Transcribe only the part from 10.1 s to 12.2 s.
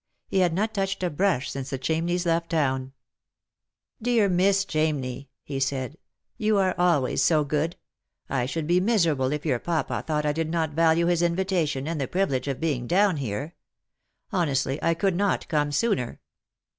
I did not value his invitation and the